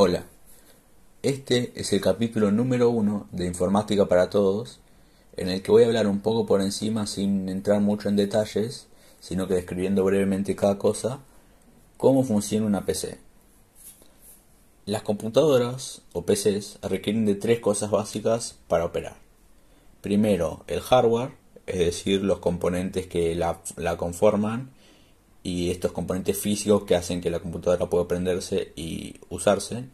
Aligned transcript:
Hola, 0.00 0.26
este 1.24 1.72
es 1.74 1.92
el 1.92 2.00
capítulo 2.00 2.52
número 2.52 2.88
uno 2.88 3.26
de 3.32 3.46
Informática 3.46 4.06
para 4.06 4.30
Todos, 4.30 4.78
en 5.36 5.48
el 5.48 5.60
que 5.60 5.72
voy 5.72 5.82
a 5.82 5.86
hablar 5.86 6.06
un 6.06 6.20
poco 6.20 6.46
por 6.46 6.62
encima 6.62 7.08
sin 7.08 7.48
entrar 7.48 7.80
mucho 7.80 8.08
en 8.08 8.14
detalles, 8.14 8.86
sino 9.18 9.48
que 9.48 9.54
describiendo 9.54 10.04
brevemente 10.04 10.54
cada 10.54 10.78
cosa, 10.78 11.18
cómo 11.96 12.22
funciona 12.22 12.64
una 12.64 12.86
PC. 12.86 13.18
Las 14.86 15.02
computadoras 15.02 16.02
o 16.12 16.22
PCs 16.22 16.78
requieren 16.82 17.26
de 17.26 17.34
tres 17.34 17.58
cosas 17.58 17.90
básicas 17.90 18.54
para 18.68 18.84
operar. 18.84 19.16
Primero, 20.00 20.62
el 20.68 20.78
hardware, 20.78 21.32
es 21.66 21.78
decir, 21.78 22.22
los 22.22 22.38
componentes 22.38 23.08
que 23.08 23.34
la, 23.34 23.58
la 23.74 23.96
conforman 23.96 24.70
y 25.42 25.70
estos 25.70 25.92
componentes 25.92 26.38
físicos 26.38 26.84
que 26.84 26.96
hacen 26.96 27.20
que 27.20 27.30
la 27.30 27.40
computadora 27.40 27.88
pueda 27.88 28.08
prenderse 28.08 28.72
y 28.76 29.16
usarse. 29.28 29.84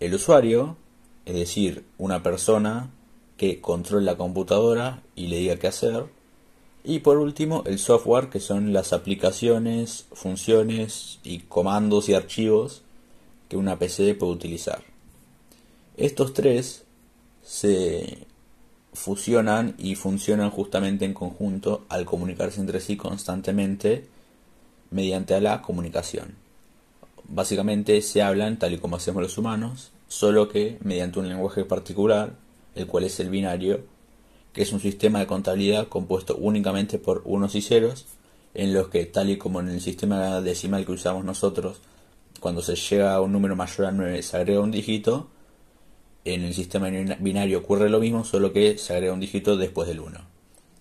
El 0.00 0.14
usuario, 0.14 0.76
es 1.24 1.34
decir, 1.34 1.84
una 1.98 2.22
persona 2.22 2.90
que 3.36 3.60
controle 3.60 4.04
la 4.04 4.16
computadora 4.16 5.02
y 5.14 5.28
le 5.28 5.38
diga 5.38 5.56
qué 5.56 5.68
hacer. 5.68 6.06
Y 6.84 7.00
por 7.00 7.18
último, 7.18 7.62
el 7.66 7.78
software, 7.78 8.30
que 8.30 8.40
son 8.40 8.72
las 8.72 8.92
aplicaciones, 8.92 10.06
funciones 10.12 11.20
y 11.22 11.40
comandos 11.40 12.08
y 12.08 12.14
archivos 12.14 12.82
que 13.48 13.56
una 13.56 13.78
PC 13.78 14.14
puede 14.14 14.32
utilizar. 14.32 14.84
Estos 15.96 16.32
tres 16.32 16.84
se 17.42 18.26
fusionan 18.92 19.74
y 19.78 19.94
funcionan 19.94 20.50
justamente 20.50 21.04
en 21.04 21.14
conjunto 21.14 21.84
al 21.88 22.04
comunicarse 22.04 22.60
entre 22.60 22.80
sí 22.80 22.96
constantemente 22.96 24.06
mediante 24.90 25.40
la 25.40 25.62
comunicación. 25.62 26.36
Básicamente 27.24 28.00
se 28.02 28.22
hablan 28.22 28.58
tal 28.58 28.72
y 28.72 28.78
como 28.78 28.96
hacemos 28.96 29.22
los 29.22 29.36
humanos, 29.36 29.90
solo 30.08 30.48
que 30.48 30.78
mediante 30.82 31.18
un 31.18 31.28
lenguaje 31.28 31.64
particular, 31.64 32.34
el 32.74 32.86
cual 32.86 33.04
es 33.04 33.20
el 33.20 33.28
binario, 33.28 33.84
que 34.52 34.62
es 34.62 34.72
un 34.72 34.80
sistema 34.80 35.18
de 35.20 35.26
contabilidad 35.26 35.88
compuesto 35.88 36.36
únicamente 36.36 36.98
por 36.98 37.22
unos 37.24 37.54
y 37.54 37.60
ceros, 37.60 38.06
en 38.54 38.72
los 38.72 38.88
que, 38.88 39.04
tal 39.06 39.30
y 39.30 39.36
como 39.36 39.60
en 39.60 39.68
el 39.68 39.80
sistema 39.80 40.40
decimal 40.40 40.86
que 40.86 40.92
usamos 40.92 41.24
nosotros, 41.24 41.80
cuando 42.40 42.62
se 42.62 42.76
llega 42.76 43.14
a 43.14 43.20
un 43.20 43.32
número 43.32 43.56
mayor 43.56 43.86
a 43.86 43.92
9 43.92 44.22
se 44.22 44.36
agrega 44.36 44.60
un 44.60 44.70
dígito, 44.70 45.28
en 46.24 46.44
el 46.44 46.54
sistema 46.54 46.88
binario 46.88 47.58
ocurre 47.58 47.88
lo 47.88 48.00
mismo, 48.00 48.24
solo 48.24 48.52
que 48.52 48.78
se 48.78 48.92
agrega 48.92 49.12
un 49.12 49.20
dígito 49.20 49.56
después 49.56 49.88
del 49.88 50.00
1. 50.00 50.18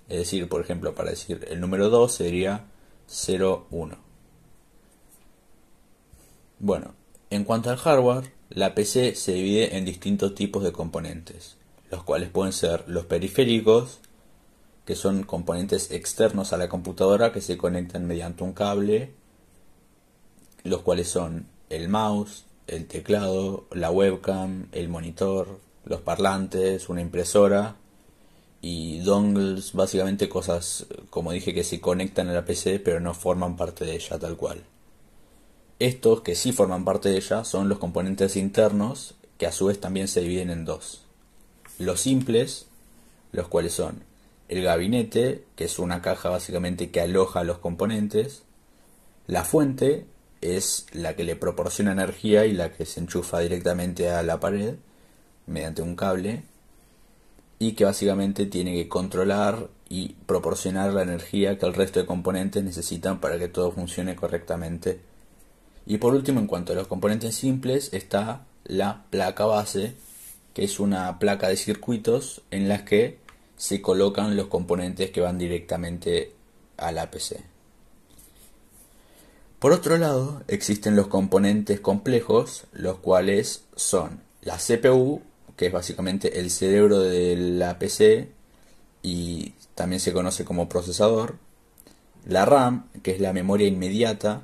Es 0.10 0.18
decir, 0.20 0.48
por 0.48 0.62
ejemplo, 0.62 0.96
para 0.96 1.10
decir 1.10 1.46
el 1.50 1.60
número 1.60 1.90
2 1.90 2.12
sería 2.12 2.66
0, 3.08 3.68
1. 3.72 3.98
Bueno, 6.60 6.94
en 7.30 7.46
cuanto 7.46 7.70
al 7.70 7.78
hardware, 7.78 8.34
la 8.50 8.76
PC 8.76 9.16
se 9.16 9.34
divide 9.34 9.78
en 9.78 9.86
distintos 9.86 10.36
tipos 10.36 10.64
de 10.64 10.74
componentes, 10.74 11.56
los 11.90 12.04
cuales 12.04 12.30
pueden 12.30 12.52
ser 12.52 12.84
los 12.88 13.06
periféricos, 13.06 14.00
que 14.86 14.96
son 14.96 15.24
componentes 15.24 15.92
externos 15.92 16.52
a 16.52 16.58
la 16.58 16.70
computadora 16.70 17.32
que 17.32 17.42
se 17.42 17.58
conectan 17.58 18.08
mediante 18.08 18.44
un 18.44 18.54
cable, 18.54 19.14
los 20.64 20.82
cuales 20.82 21.08
son 21.08 21.48
el 21.70 21.88
mouse, 21.88 22.46
el 22.68 22.88
teclado, 22.88 23.68
la 23.72 23.90
webcam, 23.90 24.68
el 24.74 24.90
monitor, 24.90 25.60
los 25.86 26.02
parlantes, 26.02 26.90
una 26.90 27.02
impresora 27.02 27.78
y 28.62 29.00
dongles, 29.00 29.74
básicamente 29.74 30.30
cosas, 30.30 30.88
como 31.10 31.32
dije, 31.32 31.54
que 31.54 31.64
se 31.64 31.80
conectan 31.80 32.30
a 32.30 32.34
la 32.34 32.46
PC 32.46 32.80
pero 32.80 33.00
no 33.00 33.14
forman 33.14 33.56
parte 33.56 33.86
de 33.86 33.96
ella 33.96 34.20
tal 34.20 34.36
cual. 34.36 34.64
Estos 35.80 36.22
que 36.22 36.36
sí 36.36 36.52
forman 36.52 36.86
parte 36.86 37.10
de 37.10 37.18
ella 37.18 37.44
son 37.44 37.70
los 37.70 37.78
componentes 37.78 38.36
internos 38.36 39.16
que 39.38 39.46
a 39.46 39.52
su 39.52 39.68
vez 39.68 39.80
también 39.80 40.08
se 40.08 40.22
dividen 40.22 40.50
en 40.50 40.66
dos. 40.66 41.04
Los 41.78 42.02
simples, 42.02 42.66
los 43.32 43.48
cuales 43.48 43.74
son 43.74 44.04
el 44.50 44.64
gabinete, 44.64 45.44
que 45.56 45.66
es 45.66 45.78
una 45.78 46.02
caja 46.02 46.30
básicamente 46.30 46.90
que 46.90 47.02
aloja 47.02 47.44
los 47.44 47.60
componentes, 47.60 48.44
la 49.28 49.44
fuente 49.44 50.06
es 50.42 50.86
la 50.94 51.16
que 51.16 51.24
le 51.24 51.36
proporciona 51.36 51.92
energía 51.92 52.46
y 52.46 52.54
la 52.54 52.72
que 52.72 52.86
se 52.86 53.00
enchufa 53.00 53.40
directamente 53.40 54.10
a 54.10 54.24
la 54.24 54.40
pared 54.40 54.76
mediante 55.46 55.82
un 55.82 55.96
cable, 55.96 56.44
y 57.60 57.74
que 57.74 57.86
básicamente 57.86 58.46
tiene 58.46 58.74
que 58.76 58.88
controlar 58.88 59.70
y 59.90 60.16
proporcionar 60.26 60.94
la 60.94 61.04
energía 61.04 61.58
que 61.58 61.66
el 61.66 61.74
resto 61.74 62.00
de 62.00 62.06
componentes 62.06 62.64
necesitan 62.64 63.20
para 63.20 63.40
que 63.40 63.48
todo 63.48 63.72
funcione 63.72 64.16
correctamente. 64.16 65.00
Y 65.86 65.98
por 65.98 66.14
último, 66.14 66.40
en 66.40 66.48
cuanto 66.48 66.74
a 66.74 66.76
los 66.76 66.88
componentes 66.88 67.36
simples, 67.36 67.94
está 67.94 68.46
la 68.66 69.06
placa 69.10 69.46
base, 69.46 69.96
que 70.54 70.66
es 70.66 70.80
una 70.80 71.18
placa 71.20 71.48
de 71.48 71.56
circuitos 71.56 72.42
en 72.52 72.68
las 72.68 72.84
que 72.84 73.20
se 73.56 73.82
colocan 73.82 74.36
los 74.36 74.48
componentes 74.48 75.12
que 75.12 75.22
van 75.22 75.38
directamente 75.38 76.34
a 76.78 76.92
la 76.92 77.10
PC. 77.10 77.44
Por 79.60 79.72
otro 79.72 79.98
lado, 79.98 80.44
existen 80.48 80.96
los 80.96 81.08
componentes 81.08 81.80
complejos, 81.80 82.66
los 82.74 83.00
cuales 83.00 83.64
son 83.76 84.22
la 84.42 84.58
CPU, 84.58 85.22
que 85.58 85.66
es 85.66 85.74
básicamente 85.74 86.40
el 86.40 86.50
cerebro 86.50 87.00
de 87.00 87.36
la 87.36 87.78
PC 87.80 88.30
y 89.02 89.54
también 89.76 90.00
se 90.00 90.14
conoce 90.14 90.46
como 90.46 90.70
procesador, 90.70 91.36
la 92.26 92.46
RAM, 92.46 92.90
que 93.04 93.12
es 93.12 93.20
la 93.20 93.34
memoria 93.34 93.68
inmediata 93.68 94.44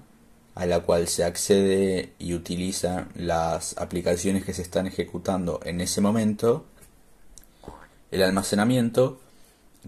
a 0.55 0.65
la 0.65 0.81
cual 0.81 1.07
se 1.07 1.23
accede 1.23 2.13
y 2.19 2.33
utiliza 2.33 3.07
las 3.15 3.77
aplicaciones 3.77 4.43
que 4.43 4.53
se 4.53 4.61
están 4.61 4.87
ejecutando 4.87 5.59
en 5.63 5.81
ese 5.81 6.01
momento, 6.01 6.65
el 8.11 8.21
almacenamiento, 8.21 9.19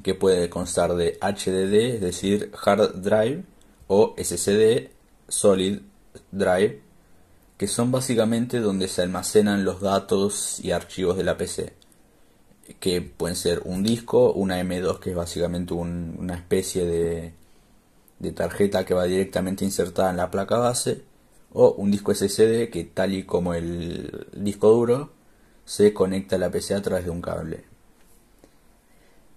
que 0.04 0.14
puede 0.14 0.50
constar 0.50 0.96
de 0.96 1.18
HDD, 1.22 1.96
es 1.96 2.02
decir, 2.02 2.52
Hard 2.64 3.02
Drive, 3.02 3.44
o 3.88 4.16
SSD, 4.18 4.90
Solid 5.28 5.80
Drive, 6.32 6.82
que 7.58 7.68
son 7.68 7.92
básicamente 7.92 8.60
donde 8.60 8.88
se 8.88 9.02
almacenan 9.02 9.64
los 9.64 9.82
datos 9.82 10.60
y 10.62 10.72
archivos 10.72 11.18
de 11.18 11.24
la 11.24 11.38
PC, 11.38 11.74
que 12.80 13.02
pueden 13.02 13.36
ser 13.36 13.62
un 13.66 13.84
disco, 13.84 14.34
una 14.34 14.62
M2 14.62 15.00
que 15.00 15.12
es 15.12 15.16
básicamente 15.16 15.74
una 15.74 16.36
especie 16.36 16.86
de, 16.86 17.34
de 18.20 18.32
tarjeta 18.32 18.86
que 18.86 18.94
va 18.94 19.06
directamente 19.06 19.66
insertada 19.66 20.10
en 20.10 20.18
la 20.18 20.32
placa 20.32 20.58
base, 20.58 21.04
o 21.54 21.72
un 21.78 21.92
disco 21.92 22.14
SSD 22.14 22.70
que 22.70 22.90
tal 22.94 23.14
y 23.14 23.24
como 23.24 23.54
el 23.54 24.28
disco 24.34 24.70
duro 24.72 25.14
se 25.64 25.94
conecta 25.94 26.36
a 26.36 26.40
la 26.40 26.52
PC 26.52 26.76
a 26.76 26.82
través 26.82 27.06
de 27.06 27.12
un 27.12 27.22
cable. 27.22 27.64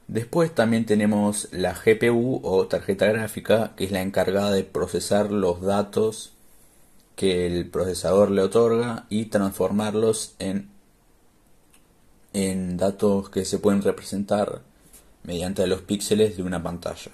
Después 0.08 0.54
también 0.54 0.86
tenemos 0.86 1.48
la 1.52 1.74
GPU 1.74 2.40
o 2.42 2.66
tarjeta 2.66 3.06
gráfica, 3.06 3.74
que 3.76 3.84
es 3.84 3.92
la 3.92 4.02
encargada 4.02 4.50
de 4.50 4.64
procesar 4.64 5.30
los 5.30 5.60
datos 5.60 6.32
que 7.18 7.46
el 7.46 7.68
procesador 7.68 8.30
le 8.30 8.42
otorga 8.42 9.06
y 9.10 9.24
transformarlos 9.24 10.36
en, 10.38 10.70
en 12.32 12.76
datos 12.76 13.28
que 13.28 13.44
se 13.44 13.58
pueden 13.58 13.82
representar 13.82 14.62
mediante 15.24 15.66
los 15.66 15.82
píxeles 15.82 16.36
de 16.36 16.44
una 16.44 16.62
pantalla. 16.62 17.10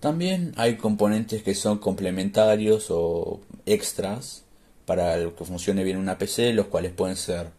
También 0.00 0.54
hay 0.56 0.76
componentes 0.76 1.44
que 1.44 1.54
son 1.54 1.78
complementarios 1.78 2.88
o 2.90 3.38
extras 3.64 4.42
para 4.86 5.14
que 5.30 5.44
funcione 5.44 5.84
bien 5.84 5.96
una 5.96 6.18
PC, 6.18 6.52
los 6.52 6.66
cuales 6.66 6.92
pueden 6.92 7.14
ser 7.14 7.52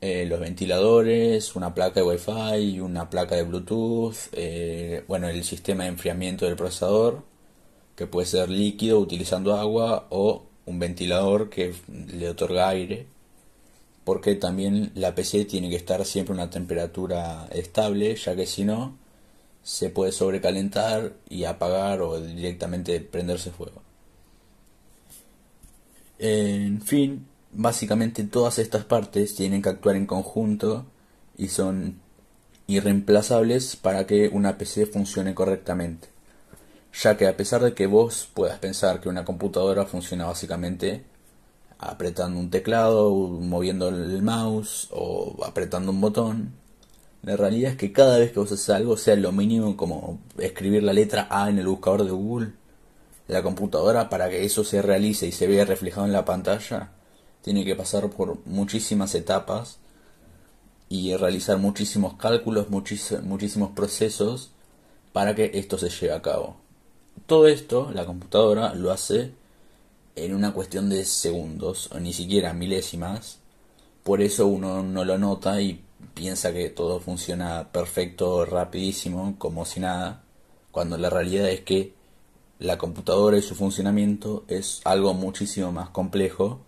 eh, 0.00 0.24
los 0.24 0.38
ventiladores, 0.38 1.56
una 1.56 1.74
placa 1.74 1.98
de 1.98 2.06
Wi-Fi, 2.06 2.78
una 2.78 3.10
placa 3.10 3.34
de 3.34 3.42
Bluetooth, 3.42 4.14
eh, 4.34 5.02
bueno, 5.08 5.28
el 5.28 5.42
sistema 5.42 5.82
de 5.82 5.90
enfriamiento 5.90 6.46
del 6.46 6.54
procesador, 6.54 7.24
que 8.00 8.06
puede 8.06 8.26
ser 8.26 8.48
líquido 8.48 8.98
utilizando 8.98 9.54
agua 9.56 10.06
o 10.08 10.46
un 10.64 10.78
ventilador 10.78 11.50
que 11.50 11.74
le 11.86 12.30
otorga 12.30 12.70
aire, 12.70 13.06
porque 14.04 14.36
también 14.36 14.90
la 14.94 15.14
PC 15.14 15.44
tiene 15.44 15.68
que 15.68 15.76
estar 15.76 16.02
siempre 16.06 16.32
a 16.32 16.36
una 16.36 16.48
temperatura 16.48 17.46
estable, 17.52 18.16
ya 18.16 18.34
que 18.34 18.46
si 18.46 18.64
no, 18.64 18.96
se 19.62 19.90
puede 19.90 20.12
sobrecalentar 20.12 21.12
y 21.28 21.44
apagar 21.44 22.00
o 22.00 22.18
directamente 22.18 22.98
prenderse 23.00 23.50
fuego. 23.50 23.82
En 26.18 26.80
fin, 26.80 27.26
básicamente 27.52 28.24
todas 28.24 28.58
estas 28.58 28.86
partes 28.86 29.34
tienen 29.34 29.60
que 29.60 29.68
actuar 29.68 29.96
en 29.96 30.06
conjunto 30.06 30.86
y 31.36 31.48
son 31.48 32.00
irreemplazables 32.66 33.76
para 33.76 34.06
que 34.06 34.28
una 34.28 34.56
PC 34.56 34.86
funcione 34.86 35.34
correctamente. 35.34 36.08
Ya 36.92 37.16
que 37.16 37.26
a 37.26 37.36
pesar 37.36 37.62
de 37.62 37.74
que 37.74 37.86
vos 37.86 38.28
puedas 38.34 38.58
pensar 38.58 39.00
que 39.00 39.08
una 39.08 39.24
computadora 39.24 39.86
funciona 39.86 40.26
básicamente 40.26 41.04
apretando 41.78 42.38
un 42.38 42.50
teclado, 42.50 43.10
moviendo 43.10 43.88
el 43.88 44.22
mouse 44.22 44.88
o 44.90 45.44
apretando 45.44 45.92
un 45.92 46.00
botón, 46.00 46.52
la 47.22 47.36
realidad 47.36 47.72
es 47.72 47.76
que 47.76 47.92
cada 47.92 48.18
vez 48.18 48.32
que 48.32 48.40
vos 48.40 48.52
haces 48.52 48.70
algo, 48.70 48.96
sea 48.96 49.16
lo 49.16 49.32
mínimo 49.32 49.76
como 49.76 50.20
escribir 50.38 50.82
la 50.82 50.92
letra 50.92 51.26
A 51.30 51.48
en 51.50 51.58
el 51.58 51.66
buscador 51.66 52.04
de 52.04 52.10
Google, 52.10 52.52
la 53.28 53.42
computadora 53.42 54.08
para 54.08 54.28
que 54.28 54.44
eso 54.44 54.64
se 54.64 54.82
realice 54.82 55.26
y 55.26 55.32
se 55.32 55.46
vea 55.46 55.64
reflejado 55.64 56.06
en 56.06 56.12
la 56.12 56.24
pantalla, 56.24 56.92
tiene 57.42 57.64
que 57.64 57.76
pasar 57.76 58.10
por 58.10 58.44
muchísimas 58.46 59.14
etapas 59.14 59.78
y 60.88 61.14
realizar 61.16 61.58
muchísimos 61.58 62.14
cálculos, 62.14 62.68
muchísimos 62.70 63.70
procesos 63.70 64.50
para 65.12 65.34
que 65.34 65.50
esto 65.54 65.78
se 65.78 65.88
lleve 65.88 66.12
a 66.12 66.22
cabo. 66.22 66.56
Todo 67.30 67.46
esto 67.46 67.92
la 67.94 68.06
computadora 68.06 68.74
lo 68.74 68.90
hace 68.90 69.30
en 70.16 70.34
una 70.34 70.52
cuestión 70.52 70.88
de 70.88 71.04
segundos 71.04 71.88
o 71.92 72.00
ni 72.00 72.12
siquiera 72.12 72.52
milésimas. 72.54 73.38
Por 74.02 74.20
eso 74.20 74.48
uno 74.48 74.82
no 74.82 75.04
lo 75.04 75.16
nota 75.16 75.60
y 75.60 75.80
piensa 76.12 76.52
que 76.52 76.70
todo 76.70 76.98
funciona 76.98 77.68
perfecto, 77.70 78.44
rapidísimo, 78.44 79.36
como 79.38 79.64
si 79.64 79.78
nada, 79.78 80.24
cuando 80.72 80.98
la 80.98 81.08
realidad 81.08 81.48
es 81.50 81.60
que 81.60 81.94
la 82.58 82.78
computadora 82.78 83.38
y 83.38 83.42
su 83.42 83.54
funcionamiento 83.54 84.42
es 84.48 84.80
algo 84.82 85.14
muchísimo 85.14 85.70
más 85.70 85.90
complejo 85.90 86.58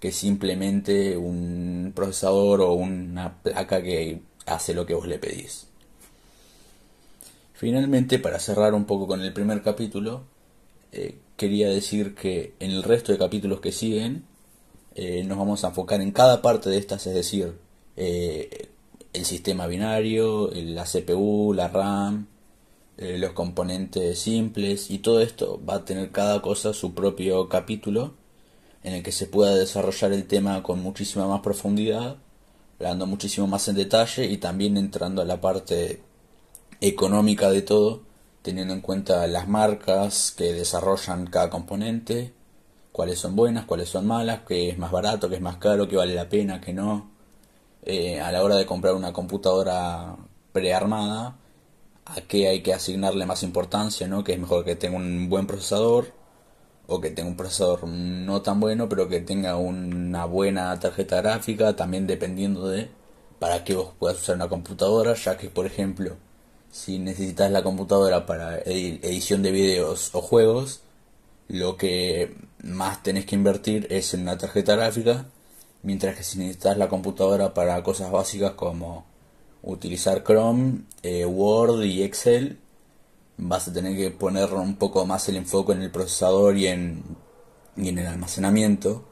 que 0.00 0.10
simplemente 0.10 1.18
un 1.18 1.92
procesador 1.94 2.62
o 2.62 2.72
una 2.72 3.42
placa 3.42 3.82
que 3.82 4.22
hace 4.46 4.72
lo 4.72 4.86
que 4.86 4.94
vos 4.94 5.06
le 5.06 5.18
pedís. 5.18 5.66
Finalmente, 7.62 8.18
para 8.18 8.40
cerrar 8.40 8.74
un 8.74 8.86
poco 8.86 9.06
con 9.06 9.20
el 9.20 9.32
primer 9.32 9.62
capítulo, 9.62 10.24
eh, 10.90 11.20
quería 11.36 11.68
decir 11.68 12.12
que 12.12 12.54
en 12.58 12.72
el 12.72 12.82
resto 12.82 13.12
de 13.12 13.18
capítulos 13.18 13.60
que 13.60 13.70
siguen 13.70 14.24
eh, 14.96 15.22
nos 15.22 15.38
vamos 15.38 15.62
a 15.62 15.68
enfocar 15.68 16.00
en 16.00 16.10
cada 16.10 16.42
parte 16.42 16.70
de 16.70 16.78
estas, 16.78 17.06
es 17.06 17.14
decir, 17.14 17.56
eh, 17.96 18.68
el 19.12 19.24
sistema 19.24 19.68
binario, 19.68 20.50
la 20.52 20.82
CPU, 20.82 21.52
la 21.54 21.68
RAM, 21.68 22.26
los 22.96 23.30
componentes 23.30 24.18
simples 24.18 24.90
y 24.90 24.98
todo 24.98 25.20
esto 25.20 25.60
va 25.64 25.76
a 25.76 25.84
tener 25.84 26.10
cada 26.10 26.42
cosa 26.42 26.74
su 26.74 26.94
propio 26.94 27.48
capítulo 27.48 28.14
en 28.82 28.94
el 28.94 29.02
que 29.04 29.12
se 29.12 29.26
pueda 29.26 29.54
desarrollar 29.54 30.12
el 30.12 30.26
tema 30.26 30.64
con 30.64 30.82
muchísima 30.82 31.28
más 31.28 31.42
profundidad, 31.42 32.16
hablando 32.80 33.06
muchísimo 33.06 33.46
más 33.46 33.68
en 33.68 33.76
detalle 33.76 34.26
y 34.26 34.38
también 34.38 34.76
entrando 34.76 35.22
a 35.22 35.24
la 35.24 35.40
parte 35.40 36.02
económica 36.82 37.50
de 37.50 37.62
todo, 37.62 38.02
teniendo 38.42 38.74
en 38.74 38.80
cuenta 38.80 39.26
las 39.28 39.48
marcas 39.48 40.34
que 40.36 40.52
desarrollan 40.52 41.26
cada 41.28 41.48
componente, 41.48 42.34
cuáles 42.90 43.20
son 43.20 43.36
buenas, 43.36 43.66
cuáles 43.66 43.88
son 43.88 44.06
malas, 44.06 44.40
qué 44.46 44.70
es 44.70 44.78
más 44.78 44.90
barato, 44.90 45.28
qué 45.28 45.36
es 45.36 45.40
más 45.40 45.58
caro, 45.58 45.88
qué 45.88 45.96
vale 45.96 46.14
la 46.14 46.28
pena, 46.28 46.60
qué 46.60 46.72
no. 46.72 47.12
Eh, 47.84 48.20
a 48.20 48.32
la 48.32 48.42
hora 48.42 48.56
de 48.56 48.66
comprar 48.66 48.94
una 48.94 49.12
computadora 49.12 50.16
prearmada, 50.52 51.38
a 52.04 52.20
qué 52.22 52.48
hay 52.48 52.62
que 52.62 52.74
asignarle 52.74 53.26
más 53.26 53.42
importancia, 53.44 54.08
¿no? 54.08 54.24
Que 54.24 54.32
es 54.34 54.40
mejor 54.40 54.64
que 54.64 54.76
tenga 54.76 54.96
un 54.96 55.28
buen 55.28 55.46
procesador 55.46 56.12
o 56.88 57.00
que 57.00 57.10
tenga 57.10 57.30
un 57.30 57.36
procesador 57.36 57.86
no 57.88 58.42
tan 58.42 58.60
bueno, 58.60 58.88
pero 58.88 59.08
que 59.08 59.20
tenga 59.20 59.56
una 59.56 60.24
buena 60.26 60.78
tarjeta 60.80 61.22
gráfica, 61.22 61.76
también 61.76 62.06
dependiendo 62.08 62.68
de 62.68 62.90
para 63.38 63.64
qué 63.64 63.74
vos 63.76 63.92
puedas 63.98 64.18
usar 64.20 64.36
una 64.36 64.48
computadora, 64.48 65.14
ya 65.14 65.36
que 65.36 65.48
por 65.48 65.66
ejemplo, 65.66 66.16
si 66.72 66.98
necesitas 66.98 67.50
la 67.50 67.62
computadora 67.62 68.24
para 68.24 68.58
edición 68.58 69.42
de 69.42 69.52
videos 69.52 70.10
o 70.14 70.22
juegos, 70.22 70.80
lo 71.48 71.76
que 71.76 72.34
más 72.62 73.02
tenés 73.02 73.26
que 73.26 73.36
invertir 73.36 73.86
es 73.90 74.14
en 74.14 74.22
una 74.22 74.38
tarjeta 74.38 74.74
gráfica, 74.74 75.26
mientras 75.82 76.16
que 76.16 76.22
si 76.24 76.38
necesitas 76.38 76.78
la 76.78 76.88
computadora 76.88 77.52
para 77.52 77.82
cosas 77.82 78.10
básicas 78.10 78.52
como 78.52 79.04
utilizar 79.62 80.24
Chrome, 80.24 80.84
eh, 81.02 81.26
Word 81.26 81.82
y 81.84 82.02
Excel, 82.02 82.58
vas 83.36 83.68
a 83.68 83.72
tener 83.72 83.94
que 83.94 84.10
poner 84.10 84.54
un 84.54 84.76
poco 84.76 85.04
más 85.04 85.28
el 85.28 85.36
enfoque 85.36 85.72
en 85.72 85.82
el 85.82 85.90
procesador 85.90 86.56
y 86.56 86.68
en, 86.68 87.02
y 87.76 87.90
en 87.90 87.98
el 87.98 88.06
almacenamiento 88.06 89.04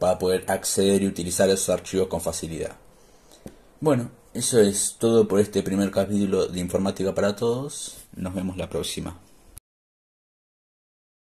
para 0.00 0.18
poder 0.18 0.44
acceder 0.48 1.02
y 1.02 1.06
utilizar 1.06 1.48
esos 1.50 1.68
archivos 1.68 2.08
con 2.08 2.20
facilidad. 2.20 2.72
Bueno, 3.80 4.10
eso 4.36 4.60
es 4.60 4.96
todo 4.98 5.26
por 5.26 5.40
este 5.40 5.62
primer 5.62 5.90
capítulo 5.90 6.46
de 6.46 6.60
Informática 6.60 7.14
para 7.14 7.34
Todos. 7.34 7.96
Nos 8.14 8.34
vemos 8.34 8.56
la 8.56 8.68
próxima. 8.68 9.18